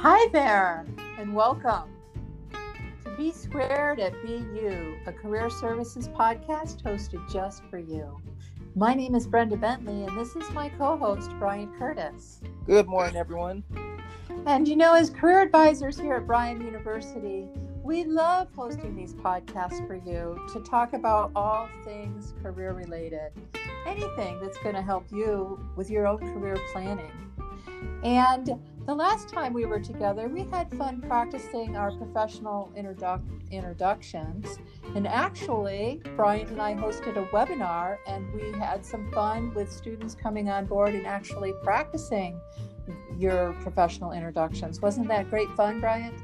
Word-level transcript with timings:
Hi 0.00 0.28
there, 0.28 0.86
and 1.18 1.34
welcome 1.34 1.90
to 2.52 3.10
Be 3.16 3.32
Squared 3.32 3.98
at 3.98 4.12
BU, 4.22 4.96
a 5.08 5.12
career 5.12 5.50
services 5.50 6.06
podcast 6.06 6.82
hosted 6.84 7.28
just 7.28 7.64
for 7.64 7.80
you. 7.80 8.16
My 8.76 8.94
name 8.94 9.16
is 9.16 9.26
Brenda 9.26 9.56
Bentley, 9.56 10.04
and 10.04 10.16
this 10.16 10.36
is 10.36 10.48
my 10.52 10.68
co 10.68 10.96
host, 10.96 11.32
Brian 11.40 11.76
Curtis. 11.76 12.40
Good 12.64 12.86
morning, 12.86 13.16
everyone. 13.16 13.64
And 14.46 14.68
you 14.68 14.76
know, 14.76 14.94
as 14.94 15.10
career 15.10 15.40
advisors 15.42 15.98
here 15.98 16.14
at 16.14 16.28
Bryan 16.28 16.64
University, 16.64 17.48
we 17.82 18.04
love 18.04 18.46
hosting 18.54 18.94
these 18.94 19.14
podcasts 19.14 19.84
for 19.84 19.96
you 19.96 20.40
to 20.52 20.60
talk 20.60 20.92
about 20.92 21.32
all 21.34 21.68
things 21.84 22.34
career 22.40 22.72
related, 22.72 23.32
anything 23.84 24.38
that's 24.40 24.58
going 24.58 24.76
to 24.76 24.82
help 24.82 25.10
you 25.10 25.58
with 25.74 25.90
your 25.90 26.06
own 26.06 26.18
career 26.18 26.56
planning. 26.72 27.10
And 28.04 28.60
the 28.88 28.94
last 28.94 29.28
time 29.28 29.52
we 29.52 29.66
were 29.66 29.78
together, 29.78 30.28
we 30.28 30.44
had 30.44 30.74
fun 30.78 31.02
practicing 31.02 31.76
our 31.76 31.92
professional 31.92 32.72
introduc- 32.74 33.20
introductions. 33.50 34.58
And 34.94 35.06
actually, 35.06 36.00
Brian 36.16 36.48
and 36.48 36.62
I 36.62 36.74
hosted 36.74 37.18
a 37.18 37.26
webinar 37.26 37.98
and 38.06 38.32
we 38.32 38.50
had 38.52 38.86
some 38.86 39.12
fun 39.12 39.52
with 39.52 39.70
students 39.70 40.14
coming 40.14 40.48
on 40.48 40.64
board 40.64 40.94
and 40.94 41.06
actually 41.06 41.52
practicing 41.62 42.40
your 43.18 43.52
professional 43.60 44.12
introductions. 44.12 44.80
Wasn't 44.80 45.06
that 45.08 45.28
great 45.28 45.50
fun, 45.50 45.80
Brian? 45.80 46.14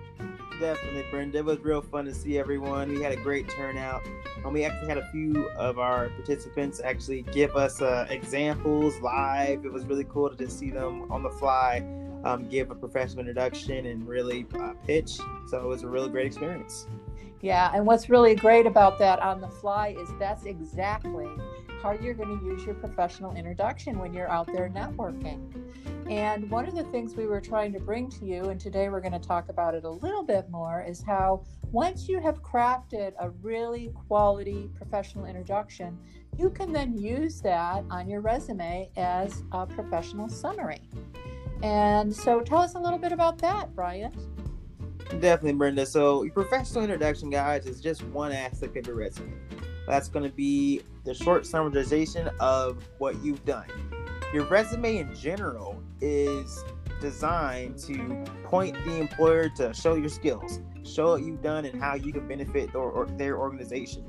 Definitely, 0.58 1.04
Brenda. 1.10 1.38
It 1.40 1.44
was 1.44 1.58
real 1.58 1.82
fun 1.82 2.06
to 2.06 2.14
see 2.14 2.38
everyone. 2.38 2.88
We 2.88 3.02
had 3.02 3.12
a 3.12 3.16
great 3.16 3.46
turnout. 3.50 4.06
And 4.42 4.54
we 4.54 4.64
actually 4.64 4.88
had 4.88 4.96
a 4.96 5.10
few 5.10 5.50
of 5.50 5.78
our 5.78 6.08
participants 6.08 6.80
actually 6.82 7.22
give 7.30 7.56
us 7.56 7.82
uh, 7.82 8.06
examples 8.08 8.98
live. 9.02 9.66
It 9.66 9.72
was 9.72 9.84
really 9.84 10.04
cool 10.04 10.30
to 10.30 10.36
just 10.36 10.58
see 10.58 10.70
them 10.70 11.12
on 11.12 11.22
the 11.22 11.30
fly 11.30 11.84
um, 12.24 12.48
give 12.48 12.70
a 12.70 12.74
professional 12.74 13.20
introduction 13.20 13.86
and 13.86 14.06
really 14.08 14.46
uh, 14.58 14.72
pitch. 14.86 15.18
So 15.46 15.58
it 15.58 15.66
was 15.66 15.82
a 15.82 15.88
really 15.88 16.10
great 16.10 16.26
experience. 16.26 16.86
Yeah, 17.40 17.70
and 17.74 17.86
what's 17.86 18.08
really 18.08 18.34
great 18.34 18.66
about 18.66 18.98
that 19.00 19.20
on 19.20 19.40
the 19.40 19.48
fly 19.48 19.94
is 19.98 20.08
that's 20.18 20.44
exactly 20.46 21.28
how 21.82 21.92
you're 21.92 22.14
going 22.14 22.38
to 22.38 22.44
use 22.46 22.64
your 22.64 22.74
professional 22.76 23.36
introduction 23.36 23.98
when 23.98 24.14
you're 24.14 24.30
out 24.30 24.46
there 24.46 24.70
networking. 24.74 25.52
And 26.10 26.50
one 26.50 26.66
of 26.66 26.74
the 26.74 26.84
things 26.84 27.14
we 27.14 27.26
were 27.26 27.42
trying 27.42 27.74
to 27.74 27.80
bring 27.80 28.08
to 28.12 28.24
you, 28.24 28.44
and 28.44 28.58
today 28.58 28.88
we're 28.88 29.02
going 29.02 29.12
to 29.12 29.18
talk 29.18 29.50
about 29.50 29.74
it 29.74 29.84
a 29.84 29.90
little 29.90 30.22
bit 30.22 30.48
more, 30.48 30.82
is 30.82 31.02
how 31.02 31.44
once 31.72 32.08
you 32.08 32.18
have 32.20 32.42
crafted 32.42 33.12
a 33.18 33.28
really 33.42 33.92
quality 34.08 34.70
professional 34.74 35.26
introduction, 35.26 35.98
you 36.38 36.48
can 36.48 36.72
then 36.72 36.96
use 36.96 37.42
that 37.42 37.84
on 37.90 38.08
your 38.08 38.22
resume 38.22 38.90
as 38.96 39.42
a 39.52 39.66
professional 39.66 40.30
summary. 40.30 40.88
And 41.64 42.14
so 42.14 42.42
tell 42.42 42.58
us 42.58 42.74
a 42.74 42.78
little 42.78 42.98
bit 42.98 43.10
about 43.10 43.38
that, 43.38 43.74
Brian. 43.74 44.12
Definitely, 45.08 45.54
Brenda. 45.54 45.86
So, 45.86 46.22
your 46.22 46.34
professional 46.34 46.84
introduction, 46.84 47.30
guys, 47.30 47.64
is 47.64 47.80
just 47.80 48.02
one 48.08 48.32
aspect 48.32 48.76
of 48.76 48.86
your 48.86 48.96
resume. 48.96 49.32
That's 49.86 50.08
going 50.08 50.28
to 50.28 50.34
be 50.34 50.82
the 51.04 51.14
short 51.14 51.44
summarization 51.44 52.36
of 52.38 52.86
what 52.98 53.16
you've 53.24 53.42
done. 53.46 53.64
Your 54.34 54.44
resume 54.44 54.98
in 54.98 55.14
general 55.14 55.82
is 56.02 56.62
designed 57.00 57.78
to 57.78 58.22
point 58.44 58.76
the 58.84 59.00
employer 59.00 59.48
to 59.56 59.72
show 59.72 59.94
your 59.94 60.10
skills, 60.10 60.60
show 60.84 61.12
what 61.12 61.22
you've 61.22 61.42
done, 61.42 61.64
and 61.64 61.80
how 61.80 61.94
you 61.94 62.12
can 62.12 62.28
benefit 62.28 62.72
their, 62.72 62.82
or 62.82 63.06
their 63.06 63.38
organization. 63.38 64.04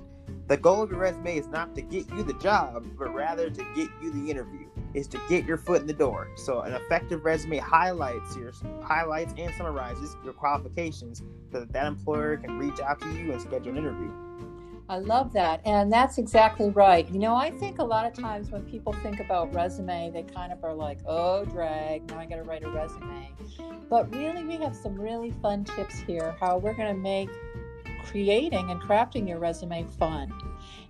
The 0.47 0.58
goal 0.58 0.81
of 0.81 0.92
your 0.92 1.00
resume 1.00 1.38
is 1.38 1.47
not 1.47 1.73
to 1.75 1.81
get 1.81 2.09
you 2.09 2.23
the 2.23 2.34
job, 2.34 2.86
but 3.00 3.14
rather 3.14 3.50
to 3.50 3.66
get 3.75 3.88
you 4.02 4.12
the 4.12 4.30
interview 4.30 4.67
is 4.95 5.07
to 5.07 5.19
get 5.29 5.45
your 5.45 5.57
foot 5.57 5.81
in 5.81 5.88
the 5.88 5.93
door. 5.93 6.29
So 6.35 6.61
an 6.61 6.73
effective 6.73 7.25
resume 7.25 7.57
highlights 7.57 8.35
your 8.35 8.53
highlights 8.81 9.33
and 9.38 9.53
summarizes 9.55 10.15
your 10.23 10.33
qualifications 10.33 11.22
so 11.51 11.59
that 11.59 11.73
that 11.73 11.85
employer 11.85 12.38
can 12.38 12.57
reach 12.57 12.79
out 12.79 13.01
to 13.01 13.09
you 13.11 13.31
and 13.31 13.41
schedule 13.41 13.72
an 13.72 13.78
interview. 13.78 14.11
I 14.88 15.00
love 15.00 15.34
that. 15.34 15.61
And 15.66 15.91
that's 15.91 16.19
exactly 16.19 16.69
right. 16.69 17.09
You 17.09 17.17
know, 17.17 17.35
I 17.35 17.50
think 17.50 17.79
a 17.79 17.84
lot 17.84 18.05
of 18.05 18.13
times 18.13 18.51
when 18.51 18.61
people 18.63 18.94
think 18.94 19.19
about 19.19 19.53
resume, 19.53 20.11
they 20.11 20.22
kind 20.22 20.53
of 20.53 20.63
are 20.63 20.75
like, 20.75 21.00
oh, 21.07 21.44
drag, 21.45 22.07
now 22.09 22.19
I 22.19 22.25
got 22.25 22.35
to 22.35 22.44
write 22.44 22.63
a 22.63 22.69
resume. 22.69 23.31
But 23.89 24.13
really, 24.16 24.44
we 24.44 24.57
have 24.57 24.75
some 24.75 25.00
really 25.00 25.31
fun 25.41 25.63
tips 25.63 25.97
here 26.00 26.35
how 26.39 26.57
we're 26.57 26.75
going 26.75 26.94
to 26.94 27.01
make 27.01 27.29
creating 28.05 28.69
and 28.69 28.79
crafting 28.81 29.28
your 29.28 29.39
resume 29.39 29.85
fun. 29.97 30.31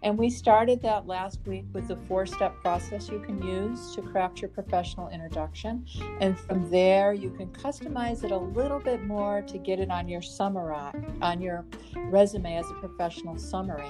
And 0.03 0.17
we 0.17 0.29
started 0.29 0.81
that 0.83 1.07
last 1.07 1.39
week 1.45 1.65
with 1.73 1.87
the 1.87 1.95
four 2.07 2.25
step 2.25 2.55
process 2.61 3.09
you 3.09 3.19
can 3.19 3.41
use 3.41 3.95
to 3.95 4.01
craft 4.01 4.41
your 4.41 4.49
professional 4.49 5.09
introduction. 5.09 5.85
And 6.19 6.37
from 6.37 6.69
there, 6.69 7.13
you 7.13 7.31
can 7.31 7.47
customize 7.47 8.23
it 8.23 8.31
a 8.31 8.37
little 8.37 8.79
bit 8.79 9.03
more 9.03 9.41
to 9.41 9.57
get 9.57 9.79
it 9.79 9.89
on 9.89 10.07
your 10.07 10.21
summary, 10.21 10.75
on 11.21 11.41
your 11.41 11.65
resume 11.95 12.57
as 12.57 12.69
a 12.69 12.73
professional 12.75 13.37
summary. 13.37 13.89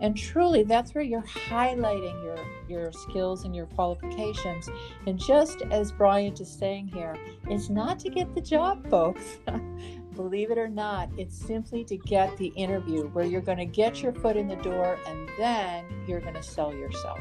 And 0.00 0.16
truly, 0.16 0.62
that's 0.62 0.94
where 0.94 1.04
you're 1.04 1.22
highlighting 1.22 2.22
your, 2.24 2.38
your 2.68 2.92
skills 2.92 3.44
and 3.44 3.54
your 3.54 3.66
qualifications. 3.66 4.68
And 5.06 5.18
just 5.18 5.62
as 5.70 5.92
Brian 5.92 6.32
is 6.34 6.50
saying 6.50 6.88
here, 6.88 7.16
it's 7.48 7.68
not 7.68 7.98
to 8.00 8.10
get 8.10 8.34
the 8.34 8.40
job, 8.40 8.88
folks. 8.90 9.38
believe 10.14 10.50
it 10.50 10.58
or 10.58 10.68
not, 10.68 11.08
it's 11.16 11.36
simply 11.36 11.84
to 11.84 11.96
get 11.96 12.36
the 12.36 12.48
interview 12.48 13.08
where 13.08 13.24
you're 13.24 13.40
going 13.40 13.58
to 13.58 13.66
get 13.66 14.02
your 14.02 14.12
foot 14.12 14.36
in 14.36 14.48
the 14.48 14.56
door 14.56 14.98
and 15.06 15.28
then 15.38 15.84
you're 16.06 16.20
going 16.20 16.34
to 16.34 16.42
sell 16.42 16.72
yourself. 16.72 17.18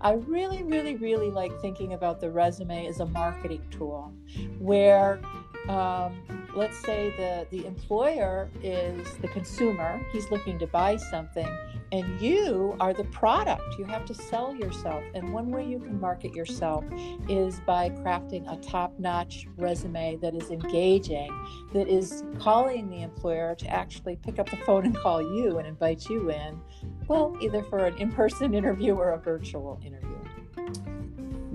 I 0.00 0.12
really, 0.12 0.62
really, 0.62 0.96
really 0.96 1.30
like 1.30 1.58
thinking 1.60 1.94
about 1.94 2.20
the 2.20 2.30
resume 2.30 2.86
as 2.86 3.00
a 3.00 3.06
marketing 3.06 3.62
tool 3.70 4.12
where 4.58 5.20
um, 5.68 6.45
let's 6.56 6.78
say 6.78 7.10
the, 7.16 7.46
the 7.50 7.66
employer 7.66 8.48
is 8.62 9.06
the 9.18 9.28
consumer, 9.28 10.00
he's 10.10 10.30
looking 10.30 10.58
to 10.58 10.66
buy 10.66 10.96
something, 10.96 11.46
and 11.92 12.20
you 12.20 12.74
are 12.80 12.94
the 12.94 13.04
product. 13.04 13.62
You 13.78 13.84
have 13.84 14.04
to 14.06 14.14
sell 14.14 14.54
yourself. 14.54 15.04
And 15.14 15.32
one 15.32 15.50
way 15.50 15.66
you 15.66 15.78
can 15.78 16.00
market 16.00 16.34
yourself 16.34 16.84
is 17.28 17.60
by 17.60 17.90
crafting 17.90 18.50
a 18.50 18.56
top 18.60 18.98
notch 18.98 19.46
resume 19.56 20.16
that 20.16 20.34
is 20.34 20.50
engaging, 20.50 21.30
that 21.72 21.88
is 21.88 22.24
calling 22.40 22.88
the 22.88 23.02
employer 23.02 23.54
to 23.56 23.68
actually 23.68 24.16
pick 24.16 24.38
up 24.38 24.50
the 24.50 24.56
phone 24.58 24.86
and 24.86 24.96
call 24.96 25.22
you 25.22 25.58
and 25.58 25.68
invite 25.68 26.08
you 26.08 26.30
in. 26.30 26.60
Well, 27.06 27.36
either 27.40 27.62
for 27.62 27.84
an 27.84 27.96
in 27.98 28.10
person 28.10 28.54
interview 28.66 28.94
or 28.94 29.12
a 29.12 29.18
virtual 29.18 29.78
interview. 29.84 30.16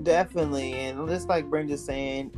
Definitely. 0.02 0.72
And 0.72 1.08
just 1.08 1.28
like 1.28 1.48
Brenda's 1.50 1.84
saying, 1.84 2.32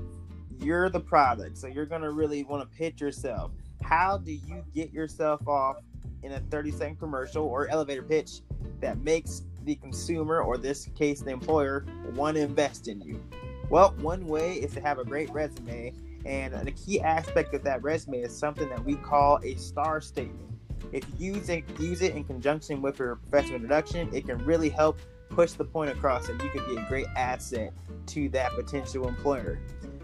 you're 0.61 0.89
the 0.91 1.01
product. 1.01 1.59
So 1.59 1.67
you're 1.67 1.87
to 1.87 2.11
really 2.11 2.45
want 2.45 2.69
to 2.69 2.77
pitch 2.77 3.01
yourself. 3.01 3.53
How 3.83 4.19
do 4.19 4.33
you 4.33 4.65
get 4.75 4.93
yourself 4.93 5.47
off 5.47 5.77
in 6.23 6.33
a 6.33 6.41
30 6.41 6.71
second 6.71 6.99
commercial 6.99 7.45
or 7.45 7.69
elevator 7.69 8.03
pitch 8.03 8.41
that 8.81 8.99
makes 8.99 9.43
the 9.65 9.75
consumer, 9.77 10.41
or 10.41 10.59
this 10.59 10.89
case, 10.95 11.21
the 11.21 11.31
employer, 11.31 11.87
want 12.15 12.37
to 12.37 12.43
invest 12.43 12.89
in 12.89 13.01
you? 13.01 13.23
Well, 13.71 13.95
one 14.01 14.27
way 14.27 14.55
is 14.55 14.73
to 14.75 14.81
have 14.81 14.99
a 14.99 15.05
great 15.05 15.31
resume. 15.31 15.93
And 16.25 16.55
the 16.67 16.73
key 16.73 17.01
aspect 17.01 17.55
of 17.55 17.63
that 17.65 17.83
resume 17.83 18.21
is 18.21 18.37
something 18.37 18.69
that 18.71 18.83
we 18.83 18.95
call 18.97 19.41
a 19.43 19.57
star 19.57 20.01
statement. 20.01 20.51
If 20.93 21.05
you 21.19 21.35
use 21.35 21.49
it, 21.49 21.65
use 21.79 22.03
it 22.03 22.15
in 22.15 22.25
conjunction 22.25 22.81
with 22.81 22.99
your 22.99 23.17
professional 23.17 23.57
introduction, 23.57 24.09
it 24.15 24.27
can 24.27 24.39
really 24.45 24.69
help 24.69 24.99
push 25.29 25.53
the 25.53 25.65
point 25.65 25.91
across 25.91 26.29
and 26.29 26.41
you 26.41 26.49
can 26.51 26.65
be 26.67 26.81
a 26.81 26.85
great 26.89 27.07
asset 27.17 27.73
to 28.07 28.29
that 28.31 28.53
potential 28.53 29.09
employer. 29.09 29.59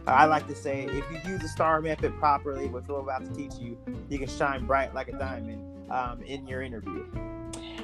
I 0.06 0.24
like 0.24 0.46
to 0.48 0.54
say 0.54 0.84
if 0.84 1.04
you 1.10 1.30
use 1.30 1.40
the 1.40 1.48
STAR 1.48 1.80
method 1.80 2.16
properly, 2.18 2.66
which 2.66 2.86
we're 2.88 3.00
about 3.00 3.24
to 3.24 3.32
teach 3.34 3.54
you, 3.60 3.78
you 4.08 4.18
can 4.18 4.28
shine 4.28 4.66
bright 4.66 4.94
like 4.94 5.08
a 5.08 5.12
diamond 5.12 5.90
um, 5.90 6.22
in 6.22 6.46
your 6.46 6.62
interview. 6.62 7.04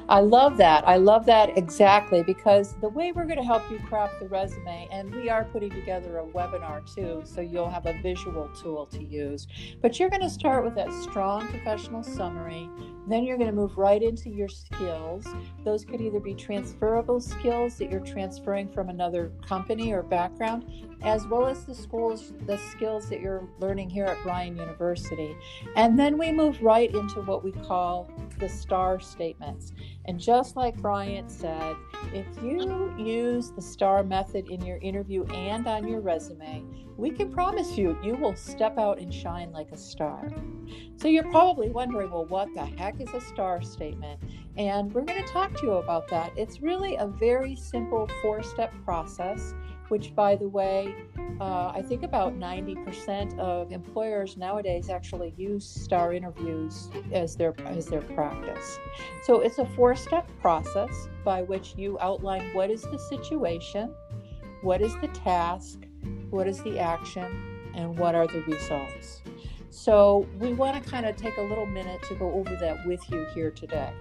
I 0.08 0.20
love 0.20 0.56
that. 0.58 0.86
I 0.86 0.98
love 0.98 1.26
that 1.26 1.58
exactly 1.58 2.22
because 2.22 2.74
the 2.80 2.88
way 2.88 3.10
we're 3.10 3.24
going 3.24 3.40
to 3.40 3.44
help 3.44 3.68
you 3.68 3.80
craft 3.80 4.20
the 4.20 4.28
resume, 4.28 4.86
and 4.92 5.12
we 5.12 5.28
are 5.28 5.42
putting 5.44 5.70
together 5.70 6.18
a 6.18 6.24
webinar 6.24 6.86
too, 6.94 7.22
so 7.24 7.40
you'll 7.40 7.68
have 7.68 7.86
a 7.86 8.00
visual 8.02 8.48
tool 8.50 8.86
to 8.86 9.02
use. 9.02 9.48
But 9.82 9.98
you're 9.98 10.08
going 10.08 10.22
to 10.22 10.30
start 10.30 10.64
with 10.64 10.76
that 10.76 10.92
strong 10.92 11.48
professional 11.48 12.04
summary. 12.04 12.70
Then 13.08 13.24
you're 13.24 13.36
going 13.36 13.50
to 13.50 13.56
move 13.56 13.76
right 13.76 14.00
into 14.00 14.30
your 14.30 14.48
skills. 14.48 15.26
Those 15.64 15.84
could 15.84 16.00
either 16.00 16.20
be 16.20 16.34
transferable 16.34 17.20
skills 17.20 17.76
that 17.78 17.90
you're 17.90 17.98
transferring 17.98 18.68
from 18.68 18.90
another 18.90 19.32
company 19.44 19.92
or 19.92 20.04
background, 20.04 20.70
as 21.02 21.26
well 21.26 21.46
as 21.46 21.64
the 21.64 21.74
schools, 21.74 22.32
the 22.46 22.58
skills 22.70 23.08
that 23.08 23.20
you're 23.20 23.48
learning 23.58 23.90
here 23.90 24.06
at 24.06 24.22
Bryan 24.22 24.56
University. 24.56 25.36
And 25.74 25.98
then 25.98 26.16
we 26.16 26.30
move 26.30 26.62
right 26.62 26.94
into 26.94 27.22
what 27.22 27.42
we 27.42 27.50
call 27.50 28.08
the 28.38 28.48
STAR 28.48 29.00
statements. 29.00 29.72
And 30.06 30.18
just 30.18 30.56
like 30.56 30.76
Brian 30.76 31.28
said, 31.28 31.76
if 32.12 32.26
you 32.42 32.94
use 32.96 33.50
the 33.50 33.62
STAR 33.62 34.02
method 34.02 34.48
in 34.48 34.64
your 34.64 34.78
interview 34.78 35.24
and 35.26 35.66
on 35.66 35.86
your 35.86 36.00
resume, 36.00 36.62
we 36.96 37.10
can 37.10 37.30
promise 37.30 37.76
you, 37.76 37.98
you 38.02 38.14
will 38.14 38.34
step 38.34 38.78
out 38.78 38.98
and 38.98 39.12
shine 39.12 39.52
like 39.52 39.70
a 39.72 39.76
star. 39.76 40.30
So 40.96 41.08
you're 41.08 41.30
probably 41.30 41.68
wondering, 41.68 42.10
well, 42.10 42.24
what 42.24 42.52
the 42.54 42.64
heck 42.64 43.00
is 43.00 43.12
a 43.12 43.20
star 43.20 43.62
statement? 43.62 44.20
And 44.56 44.92
we're 44.94 45.02
going 45.02 45.22
to 45.22 45.28
talk 45.28 45.54
to 45.60 45.66
you 45.66 45.72
about 45.72 46.08
that. 46.08 46.32
It's 46.36 46.62
really 46.62 46.96
a 46.96 47.06
very 47.06 47.54
simple 47.54 48.08
four 48.22 48.42
step 48.42 48.72
process, 48.84 49.54
which, 49.88 50.14
by 50.14 50.36
the 50.36 50.48
way, 50.48 50.94
uh, 51.40 51.72
I 51.74 51.82
think 51.82 52.02
about 52.02 52.38
90% 52.38 53.38
of 53.38 53.72
employers 53.72 54.36
nowadays 54.36 54.88
actually 54.88 55.34
use 55.36 55.66
star 55.66 56.12
interviews 56.12 56.88
as 57.12 57.36
their 57.36 57.54
as 57.66 57.86
their 57.86 58.00
practice. 58.00 58.78
So 59.24 59.40
it's 59.40 59.58
a 59.58 59.66
four-step 59.66 60.28
process 60.40 61.08
by 61.24 61.42
which 61.42 61.74
you 61.76 61.98
outline 62.00 62.54
what 62.54 62.70
is 62.70 62.82
the 62.82 62.98
situation, 62.98 63.94
what 64.62 64.80
is 64.80 64.94
the 65.00 65.08
task, 65.08 65.80
what 66.30 66.48
is 66.48 66.62
the 66.62 66.78
action, 66.78 67.72
and 67.74 67.98
what 67.98 68.14
are 68.14 68.26
the 68.26 68.40
results. 68.42 69.20
So 69.70 70.26
we 70.38 70.54
want 70.54 70.82
to 70.82 70.90
kind 70.90 71.04
of 71.04 71.16
take 71.16 71.36
a 71.36 71.42
little 71.42 71.66
minute 71.66 72.02
to 72.08 72.14
go 72.14 72.32
over 72.32 72.56
that 72.56 72.86
with 72.86 73.00
you 73.10 73.26
here 73.34 73.50
today. 73.50 73.92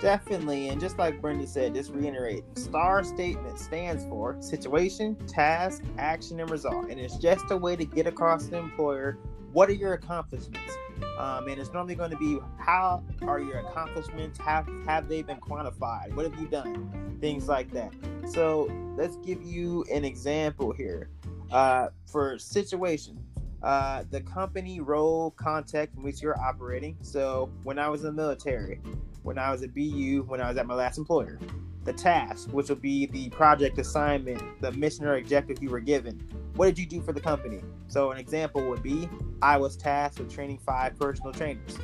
Definitely, 0.00 0.68
and 0.68 0.80
just 0.80 0.98
like 0.98 1.20
Brenda 1.22 1.46
said, 1.46 1.74
just 1.74 1.90
reiterate 1.90 2.44
STAR 2.54 3.02
statement 3.02 3.58
stands 3.58 4.04
for 4.04 4.36
situation, 4.40 5.16
task, 5.26 5.82
action, 5.96 6.38
and 6.40 6.50
result. 6.50 6.90
And 6.90 7.00
it's 7.00 7.16
just 7.16 7.50
a 7.50 7.56
way 7.56 7.76
to 7.76 7.84
get 7.84 8.06
across 8.06 8.44
to 8.44 8.50
the 8.50 8.58
employer 8.58 9.18
what 9.52 9.70
are 9.70 9.74
your 9.74 9.94
accomplishments. 9.94 10.76
Um, 11.18 11.48
and 11.48 11.58
it's 11.58 11.72
normally 11.72 11.94
going 11.94 12.10
to 12.10 12.16
be 12.18 12.38
how 12.58 13.02
are 13.22 13.40
your 13.40 13.60
accomplishments? 13.60 14.38
Have 14.38 14.68
have 14.86 15.08
they 15.08 15.22
been 15.22 15.40
quantified? 15.40 16.14
What 16.14 16.30
have 16.30 16.38
you 16.38 16.46
done? 16.46 17.16
Things 17.22 17.48
like 17.48 17.70
that. 17.72 17.90
So 18.30 18.70
let's 18.98 19.16
give 19.16 19.42
you 19.42 19.86
an 19.90 20.04
example 20.04 20.72
here. 20.72 21.08
Uh, 21.50 21.88
for 22.06 22.38
situation, 22.38 23.18
uh, 23.62 24.04
the 24.10 24.20
company 24.20 24.80
role 24.80 25.30
context 25.32 25.96
in 25.96 26.02
which 26.02 26.20
you're 26.20 26.38
operating. 26.38 26.98
So 27.00 27.50
when 27.62 27.78
I 27.78 27.88
was 27.88 28.02
in 28.02 28.08
the 28.08 28.12
military, 28.12 28.80
when 29.26 29.38
I 29.38 29.50
was 29.50 29.64
at 29.64 29.74
BU, 29.74 30.24
when 30.28 30.40
I 30.40 30.48
was 30.48 30.56
at 30.56 30.66
my 30.66 30.74
last 30.74 30.98
employer. 30.98 31.40
The 31.82 31.92
task, 31.92 32.48
which 32.52 32.68
will 32.68 32.76
be 32.76 33.06
the 33.06 33.28
project 33.30 33.76
assignment, 33.76 34.40
the 34.60 34.70
mission 34.72 35.04
or 35.04 35.16
objective 35.16 35.60
you 35.60 35.68
were 35.68 35.80
given. 35.80 36.16
What 36.54 36.66
did 36.66 36.78
you 36.78 36.86
do 36.86 37.02
for 37.02 37.12
the 37.12 37.20
company? 37.20 37.60
So, 37.88 38.12
an 38.12 38.18
example 38.18 38.64
would 38.68 38.84
be 38.84 39.08
I 39.42 39.56
was 39.56 39.76
tasked 39.76 40.20
with 40.20 40.32
training 40.32 40.58
five 40.64 40.96
personal 40.96 41.32
trainers. 41.32 41.76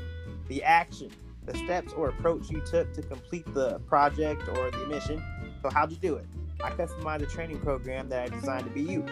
The 0.49 0.63
action, 0.63 1.11
the 1.45 1.57
steps 1.59 1.93
or 1.95 2.11
approach 2.11 2.49
you 2.49 2.61
took 2.61 2.93
to 2.95 3.03
complete 3.03 3.53
the 3.53 3.81
project 3.81 4.49
or 4.49 4.71
the 4.71 4.87
mission. 4.87 5.21
So, 5.63 5.71
how'd 5.71 5.91
you 5.91 5.99
do 5.99 6.15
it? 6.15 6.27
I 6.63 6.71
customized 6.71 7.21
the 7.21 7.27
training 7.27 7.59
program 7.59 8.09
that 8.11 8.23
I 8.23 8.29
designed 8.29 8.65
to 8.65 8.71
be 8.71 8.83
you. 8.83 9.05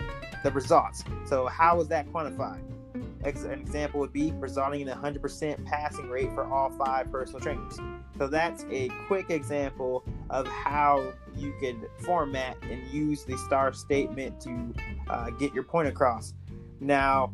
The 0.44 0.53
results. 0.53 1.03
So, 1.27 1.47
how 1.47 1.77
was 1.77 1.88
that 1.88 2.06
quantified? 2.12 2.62
An 3.22 3.61
example 3.61 4.00
would 4.00 4.12
be 4.12 4.32
resulting 4.32 4.81
in 4.81 4.88
a 4.88 4.96
100% 4.96 5.64
passing 5.67 6.08
rate 6.08 6.32
for 6.32 6.44
all 6.44 6.70
five 6.70 7.12
personal 7.12 7.40
trainers. 7.40 7.78
So 8.17 8.28
that's 8.28 8.64
a 8.70 8.88
quick 9.06 9.31
example 9.31 10.05
of 10.31 10.46
how 10.46 11.12
you 11.37 11.55
can 11.61 11.84
format 11.99 12.56
and 12.62 12.87
use 12.90 13.25
the 13.25 13.37
STAR 13.37 13.72
statement 13.75 14.40
to 14.43 14.75
uh, 15.08 15.31
get 15.31 15.52
your 15.52 15.64
point 15.64 15.88
across. 15.88 16.34
Now, 16.81 17.32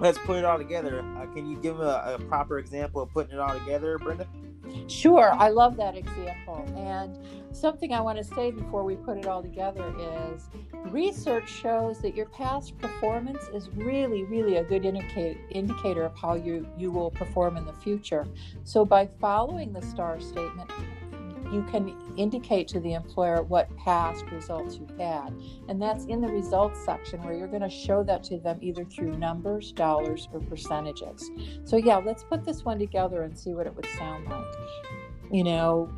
let's 0.00 0.18
put 0.18 0.38
it 0.38 0.44
all 0.44 0.56
together. 0.56 1.04
Uh, 1.18 1.26
can 1.34 1.50
you 1.50 1.58
give 1.58 1.80
a, 1.80 2.16
a 2.18 2.24
proper 2.24 2.58
example 2.58 3.02
of 3.02 3.10
putting 3.10 3.34
it 3.34 3.38
all 3.38 3.58
together, 3.58 3.98
Brenda? 3.98 4.26
Sure, 4.88 5.32
I 5.32 5.48
love 5.48 5.76
that 5.76 5.96
example. 5.96 6.64
And 6.76 7.18
something 7.54 7.92
I 7.92 8.00
want 8.00 8.18
to 8.18 8.24
say 8.24 8.50
before 8.50 8.84
we 8.84 8.96
put 8.96 9.18
it 9.18 9.26
all 9.26 9.42
together 9.42 9.92
is 10.34 10.48
research 10.90 11.48
shows 11.48 12.00
that 12.00 12.14
your 12.14 12.26
past 12.26 12.76
performance 12.78 13.42
is 13.52 13.68
really, 13.70 14.24
really 14.24 14.56
a 14.56 14.64
good 14.64 14.84
indicator 14.84 15.38
indicator 15.50 16.02
of 16.02 16.16
how 16.16 16.34
you, 16.34 16.66
you 16.76 16.90
will 16.90 17.10
perform 17.10 17.56
in 17.56 17.64
the 17.64 17.72
future. 17.72 18.26
So 18.64 18.84
by 18.84 19.08
following 19.20 19.72
the 19.72 19.82
STAR 19.82 20.20
statement, 20.20 20.70
you 21.54 21.62
can 21.70 21.96
indicate 22.16 22.68
to 22.68 22.80
the 22.80 22.94
employer 22.94 23.42
what 23.42 23.74
past 23.76 24.24
results 24.30 24.76
you've 24.76 24.98
had. 24.98 25.30
And 25.68 25.80
that's 25.80 26.04
in 26.06 26.20
the 26.20 26.28
results 26.28 26.84
section 26.84 27.22
where 27.22 27.34
you're 27.34 27.48
going 27.48 27.62
to 27.62 27.70
show 27.70 28.02
that 28.04 28.24
to 28.24 28.38
them 28.38 28.58
either 28.60 28.84
through 28.84 29.16
numbers, 29.16 29.72
dollars, 29.72 30.28
or 30.32 30.40
percentages. 30.40 31.30
So, 31.64 31.76
yeah, 31.76 31.96
let's 31.96 32.24
put 32.24 32.44
this 32.44 32.64
one 32.64 32.78
together 32.78 33.22
and 33.22 33.38
see 33.38 33.54
what 33.54 33.66
it 33.66 33.74
would 33.74 33.86
sound 33.96 34.26
like. 34.28 34.44
You 35.30 35.44
know, 35.44 35.90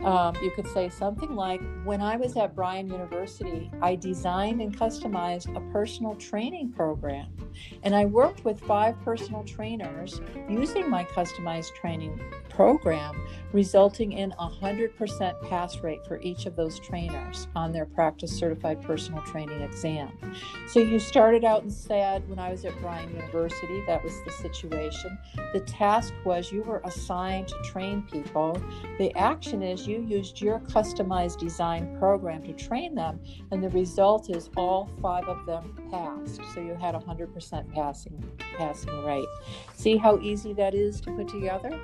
um, 0.00 0.34
you 0.42 0.50
could 0.50 0.66
say 0.68 0.88
something 0.88 1.34
like 1.34 1.60
When 1.84 2.00
I 2.00 2.16
was 2.16 2.36
at 2.36 2.54
Bryan 2.54 2.88
University, 2.88 3.70
I 3.80 3.94
designed 3.94 4.60
and 4.60 4.76
customized 4.76 5.54
a 5.56 5.72
personal 5.72 6.14
training 6.16 6.72
program. 6.72 7.28
And 7.82 7.94
I 7.94 8.04
worked 8.04 8.44
with 8.44 8.60
five 8.60 9.00
personal 9.02 9.44
trainers 9.44 10.20
using 10.48 10.90
my 10.90 11.04
customized 11.04 11.74
training 11.74 12.20
program, 12.54 13.20
resulting 13.52 14.12
in 14.12 14.32
a 14.32 14.48
100% 14.48 15.48
pass 15.48 15.78
rate 15.78 16.04
for 16.06 16.20
each 16.20 16.46
of 16.46 16.56
those 16.56 16.78
trainers 16.80 17.48
on 17.54 17.72
their 17.72 17.86
practice 17.86 18.36
certified 18.36 18.82
personal 18.82 19.22
training 19.22 19.60
exam. 19.60 20.12
So 20.68 20.80
you 20.80 20.98
started 20.98 21.44
out 21.44 21.62
and 21.62 21.72
said, 21.72 22.28
when 22.28 22.38
I 22.38 22.50
was 22.50 22.64
at 22.64 22.78
Bryan 22.80 23.14
University, 23.14 23.82
that 23.86 24.02
was 24.02 24.12
the 24.24 24.32
situation. 24.32 25.18
The 25.52 25.60
task 25.60 26.12
was 26.24 26.50
you 26.50 26.62
were 26.62 26.80
assigned 26.84 27.48
to 27.48 27.62
train 27.64 28.02
people. 28.10 28.60
The 28.98 29.14
action 29.16 29.62
is 29.62 29.86
you 29.86 30.00
used 30.02 30.40
your 30.40 30.60
customized 30.60 31.38
design 31.38 31.96
program 31.98 32.42
to 32.44 32.52
train 32.52 32.94
them, 32.94 33.20
and 33.50 33.62
the 33.62 33.70
result 33.70 34.30
is 34.30 34.50
all 34.56 34.90
five 35.00 35.24
of 35.28 35.44
them 35.46 35.74
passed. 35.90 36.40
So 36.54 36.60
you 36.60 36.74
had 36.74 36.94
a 36.94 36.98
100% 36.98 37.72
passing 37.72 38.38
passing 38.56 39.04
rate. 39.04 39.28
See 39.74 39.96
how 39.96 40.18
easy 40.20 40.52
that 40.54 40.74
is 40.74 41.00
to 41.02 41.10
put 41.12 41.28
together? 41.28 41.78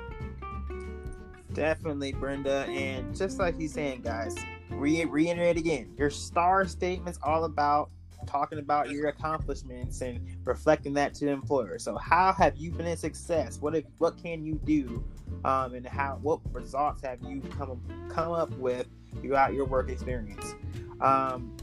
Definitely, 1.53 2.13
Brenda. 2.13 2.65
And 2.69 3.15
just 3.15 3.39
like 3.39 3.59
he's 3.59 3.73
saying, 3.73 4.01
guys, 4.01 4.35
re- 4.69 5.05
reiterate 5.05 5.57
again 5.57 5.93
your 5.97 6.09
star 6.09 6.65
statement's 6.65 7.19
all 7.23 7.43
about 7.43 7.89
talking 8.27 8.59
about 8.59 8.91
your 8.91 9.07
accomplishments 9.09 10.01
and 10.01 10.25
reflecting 10.45 10.93
that 10.93 11.13
to 11.15 11.25
the 11.25 11.31
employer. 11.31 11.79
So, 11.79 11.97
how 11.97 12.33
have 12.33 12.57
you 12.57 12.71
been 12.71 12.87
a 12.87 12.97
success? 12.97 13.59
What 13.59 13.75
if, 13.75 13.85
what 13.97 14.21
can 14.21 14.45
you 14.45 14.59
do, 14.63 15.03
um, 15.43 15.73
and 15.73 15.85
how 15.85 16.19
what 16.21 16.39
results 16.53 17.01
have 17.03 17.19
you 17.23 17.41
come 17.57 17.81
come 18.09 18.31
up 18.31 18.51
with 18.57 18.87
throughout 19.21 19.53
your 19.53 19.65
work 19.65 19.89
experience? 19.89 20.55
Um, 21.01 21.55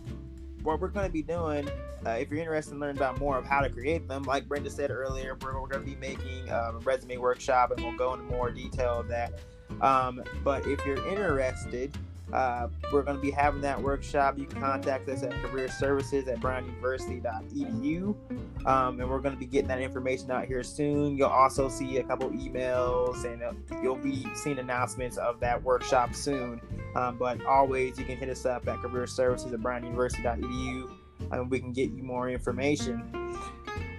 what 0.62 0.80
we're 0.80 0.88
going 0.88 1.06
to 1.06 1.12
be 1.12 1.22
doing, 1.22 1.68
uh, 2.04 2.10
if 2.10 2.30
you're 2.30 2.40
interested 2.40 2.74
in 2.74 2.80
learning 2.80 2.96
about 2.96 3.18
more 3.20 3.38
of 3.38 3.46
how 3.46 3.60
to 3.60 3.70
create 3.70 4.08
them, 4.08 4.24
like 4.24 4.48
Brenda 4.48 4.70
said 4.70 4.90
earlier, 4.90 5.36
we're, 5.40 5.60
we're 5.60 5.68
going 5.68 5.84
to 5.84 5.90
be 5.90 5.96
making 5.96 6.50
um, 6.50 6.76
a 6.76 6.78
resume 6.80 7.16
workshop, 7.18 7.70
and 7.70 7.80
we'll 7.80 7.96
go 7.96 8.12
into 8.14 8.24
more 8.24 8.50
detail 8.50 9.00
of 9.00 9.08
that 9.08 9.32
um, 9.80 10.22
but 10.44 10.66
if 10.66 10.84
you're 10.84 11.06
interested, 11.08 11.96
uh, 12.32 12.68
we're 12.92 13.02
going 13.02 13.16
to 13.16 13.22
be 13.22 13.30
having 13.30 13.60
that 13.62 13.80
workshop. 13.80 14.38
You 14.38 14.44
can 14.44 14.60
contact 14.60 15.08
us 15.08 15.22
at 15.22 15.32
career 15.42 15.68
services 15.68 16.28
at 16.28 16.40
bryanuniversity.edu. 16.40 18.14
Um, 18.66 19.00
and 19.00 19.08
we're 19.08 19.20
going 19.20 19.34
to 19.34 19.38
be 19.38 19.46
getting 19.46 19.68
that 19.68 19.80
information 19.80 20.30
out 20.30 20.44
here 20.44 20.62
soon. 20.62 21.16
You'll 21.16 21.28
also 21.28 21.68
see 21.68 21.96
a 21.98 22.02
couple 22.02 22.28
emails 22.30 23.24
and 23.24 23.42
uh, 23.42 23.52
you'll 23.82 23.96
be 23.96 24.26
seeing 24.34 24.58
announcements 24.58 25.16
of 25.16 25.40
that 25.40 25.62
workshop 25.62 26.14
soon. 26.14 26.60
Um, 26.94 27.16
but 27.16 27.44
always, 27.46 27.98
you 27.98 28.04
can 28.04 28.18
hit 28.18 28.28
us 28.28 28.44
up 28.44 28.68
at 28.68 28.78
career 28.80 29.06
services 29.06 29.52
at 29.52 29.60
bryanuniversity.edu 29.60 30.90
and 31.30 31.50
we 31.50 31.60
can 31.60 31.72
get 31.72 31.90
you 31.90 32.02
more 32.02 32.28
information. 32.28 33.38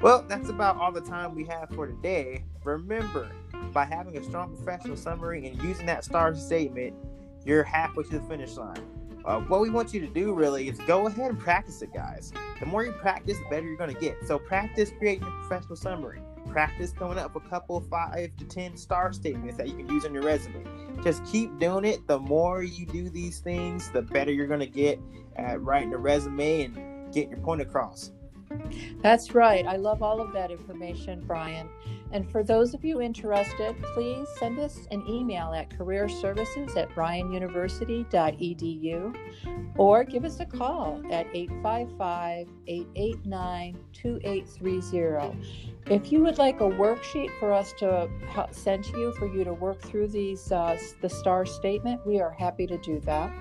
Well, 0.01 0.23
that's 0.27 0.49
about 0.49 0.77
all 0.77 0.91
the 0.91 1.01
time 1.01 1.35
we 1.35 1.45
have 1.45 1.69
for 1.71 1.87
today. 1.87 2.43
Remember, 2.63 3.29
by 3.73 3.85
having 3.85 4.17
a 4.17 4.23
strong 4.23 4.55
professional 4.55 4.97
summary 4.97 5.47
and 5.47 5.61
using 5.61 5.85
that 5.85 6.03
star 6.03 6.35
statement, 6.35 6.95
you're 7.45 7.63
halfway 7.63 8.03
to 8.03 8.19
the 8.19 8.25
finish 8.27 8.55
line. 8.55 8.83
Uh, 9.25 9.41
what 9.41 9.61
we 9.61 9.69
want 9.69 9.93
you 9.93 9.99
to 9.99 10.07
do 10.07 10.33
really 10.33 10.69
is 10.69 10.79
go 10.79 11.07
ahead 11.07 11.29
and 11.29 11.39
practice 11.39 11.81
it, 11.81 11.93
guys. 11.93 12.31
The 12.59 12.65
more 12.65 12.85
you 12.85 12.91
practice, 12.93 13.37
the 13.37 13.49
better 13.49 13.67
you're 13.67 13.77
going 13.77 13.93
to 13.93 13.99
get. 13.99 14.15
So 14.25 14.39
practice 14.39 14.91
creating 14.97 15.23
a 15.23 15.31
professional 15.47 15.75
summary. 15.75 16.21
Practice 16.47 16.91
coming 16.91 17.19
up 17.19 17.35
with 17.35 17.45
a 17.45 17.49
couple 17.49 17.79
five 17.81 18.35
to 18.37 18.45
ten 18.45 18.75
star 18.75 19.13
statements 19.13 19.57
that 19.57 19.67
you 19.67 19.75
can 19.75 19.87
use 19.89 20.05
on 20.05 20.13
your 20.13 20.23
resume. 20.23 20.65
Just 21.03 21.23
keep 21.25 21.59
doing 21.59 21.85
it. 21.85 22.07
The 22.07 22.17
more 22.17 22.63
you 22.63 22.85
do 22.85 23.09
these 23.09 23.39
things, 23.39 23.91
the 23.91 24.01
better 24.01 24.31
you're 24.31 24.47
going 24.47 24.61
to 24.61 24.65
get 24.65 24.99
at 25.35 25.61
writing 25.61 25.93
a 25.93 25.97
resume 25.97 26.63
and 26.63 27.13
getting 27.13 27.29
your 27.29 27.39
point 27.39 27.61
across. 27.61 28.11
That's 29.01 29.33
right. 29.33 29.65
I 29.65 29.77
love 29.77 30.03
all 30.03 30.21
of 30.21 30.31
that 30.33 30.51
information, 30.51 31.23
Brian. 31.25 31.67
And 32.11 32.29
for 32.31 32.43
those 32.43 32.73
of 32.73 32.83
you 32.83 32.99
interested, 33.01 33.75
please 33.93 34.27
send 34.37 34.57
us 34.59 34.87
an 34.89 35.07
email 35.07 35.53
at 35.53 35.69
careerservices 35.69 36.75
at 36.75 36.89
bryanuniversity.edu 36.89 39.15
or 39.77 40.03
give 40.03 40.25
us 40.25 40.39
a 40.39 40.45
call 40.45 41.03
at 41.11 41.27
855 41.33 42.47
889 42.67 43.77
2830. 43.93 45.37
If 45.87 46.11
you 46.11 46.23
would 46.23 46.39
like 46.39 46.61
a 46.61 46.69
worksheet 46.69 47.29
for 47.39 47.53
us 47.53 47.73
to 47.79 48.09
send 48.51 48.83
to 48.85 48.97
you 48.97 49.11
for 49.13 49.27
you 49.27 49.43
to 49.43 49.53
work 49.53 49.79
through 49.81 50.07
these 50.07 50.51
uh, 50.51 50.75
the 51.01 51.09
STAR 51.09 51.45
statement, 51.45 52.03
we 52.05 52.19
are 52.19 52.31
happy 52.31 52.65
to 52.67 52.77
do 52.79 52.99
that. 53.01 53.31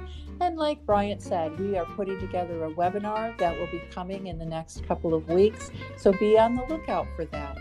And 0.41 0.57
like 0.57 0.85
Brian 0.87 1.21
said, 1.21 1.59
we 1.59 1.77
are 1.77 1.85
putting 1.85 2.19
together 2.21 2.65
a 2.65 2.71
webinar 2.71 3.37
that 3.39 3.59
will 3.59 3.67
be 3.67 3.83
coming 3.91 4.29
in 4.29 4.39
the 4.39 4.47
next 4.47 4.87
couple 4.87 5.15
of 5.15 5.29
weeks. 5.29 5.71
So 5.97 6.13
be 6.13 6.39
on 6.39 6.55
the 6.55 6.65
lookout 6.67 7.07
for 7.17 7.25
that. 7.27 7.57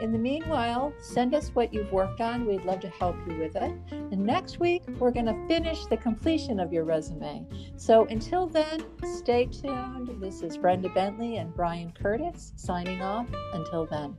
In 0.00 0.12
the 0.12 0.18
meanwhile, 0.18 0.92
send 1.00 1.34
us 1.34 1.48
what 1.50 1.72
you've 1.72 1.92
worked 1.92 2.20
on. 2.20 2.46
We'd 2.46 2.64
love 2.64 2.80
to 2.80 2.88
help 2.88 3.16
you 3.28 3.36
with 3.36 3.56
it. 3.56 3.72
And 3.90 4.18
next 4.18 4.60
week, 4.60 4.82
we're 4.98 5.10
going 5.10 5.26
to 5.26 5.46
finish 5.48 5.86
the 5.86 5.96
completion 5.96 6.60
of 6.60 6.72
your 6.72 6.84
resume. 6.84 7.44
So 7.76 8.06
until 8.06 8.46
then, 8.46 8.84
stay 9.04 9.46
tuned. 9.46 10.20
This 10.20 10.42
is 10.42 10.56
Brenda 10.56 10.88
Bentley 10.90 11.36
and 11.36 11.54
Brian 11.54 11.92
Curtis 11.92 12.52
signing 12.56 13.02
off. 13.02 13.26
Until 13.52 13.86
then, 13.86 14.16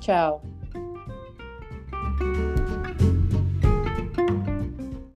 ciao. 0.00 0.42